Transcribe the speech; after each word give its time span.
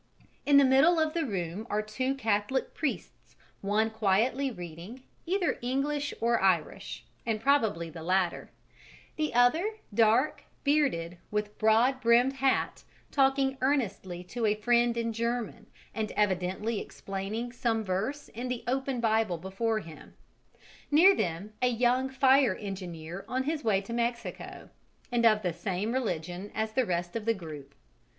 In 0.47 0.57
the 0.57 0.65
middle 0.65 0.99
of 0.99 1.13
the 1.13 1.27
room 1.27 1.67
are 1.69 1.83
two 1.83 2.15
Catholic 2.15 2.73
priests, 2.73 3.35
one 3.61 3.91
quietly 3.91 4.49
reading, 4.49 5.03
either 5.27 5.59
English 5.61 6.11
or 6.19 6.41
Irish, 6.41 7.05
and 7.23 7.39
probably 7.39 7.87
the 7.91 8.01
latter, 8.01 8.49
the 9.15 9.31
other, 9.35 9.73
dark, 9.93 10.43
bearded, 10.63 11.19
with 11.29 11.55
broad 11.59 12.01
brimmed 12.01 12.37
hat, 12.37 12.83
talking 13.11 13.59
earnestly 13.61 14.23
to 14.23 14.47
a 14.47 14.55
friend 14.55 14.97
in 14.97 15.13
German 15.13 15.67
and 15.93 16.11
evidently 16.13 16.79
explaining 16.79 17.51
some 17.51 17.83
verse 17.83 18.27
in 18.29 18.47
the 18.47 18.63
open 18.65 19.01
Bible 19.01 19.37
before 19.37 19.81
him; 19.81 20.15
near 20.89 21.13
them 21.15 21.53
a 21.61 21.67
young 21.69 22.09
fire 22.09 22.55
engineer 22.55 23.23
on 23.27 23.43
his 23.43 23.63
way 23.63 23.81
to 23.81 23.93
Mexico, 23.93 24.71
and 25.11 25.27
of 25.27 25.43
the 25.43 25.53
same 25.53 25.91
religion 25.91 26.51
as 26.55 26.71
the 26.73 26.87
rest 26.87 27.15
of 27.15 27.25
the 27.25 27.35
group. 27.35 27.75